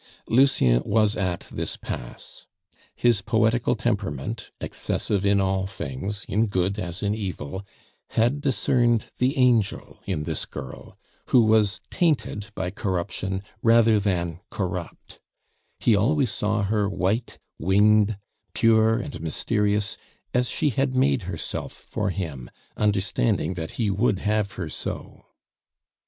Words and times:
Lucien 0.27 0.81
was 0.83 1.15
at 1.15 1.41
this 1.51 1.77
pass. 1.77 2.47
His 2.95 3.21
poetical 3.21 3.75
temperament, 3.75 4.49
excessive 4.59 5.23
in 5.27 5.39
all 5.39 5.67
things, 5.67 6.25
in 6.27 6.47
good 6.47 6.79
as 6.79 7.03
in 7.03 7.13
evil, 7.13 7.63
had 8.17 8.41
discerned 8.41 9.11
the 9.19 9.37
angel 9.37 9.99
in 10.07 10.23
this 10.23 10.45
girl, 10.47 10.97
who 11.27 11.43
was 11.43 11.81
tainted 11.91 12.47
by 12.55 12.71
corruption 12.71 13.43
rather 13.61 13.99
than 13.99 14.39
corrupt; 14.49 15.19
he 15.79 15.95
always 15.95 16.31
saw 16.31 16.63
her 16.63 16.89
white, 16.89 17.37
winged, 17.59 18.17
pure, 18.55 18.97
and 18.97 19.21
mysterious, 19.21 19.97
as 20.33 20.49
she 20.49 20.71
had 20.71 20.95
made 20.95 21.21
herself 21.29 21.71
for 21.73 22.09
him, 22.09 22.49
understanding 22.75 23.53
that 23.53 23.73
he 23.73 23.91
would 23.91 24.17
have 24.17 24.53
her 24.53 24.67
so. 24.67 25.25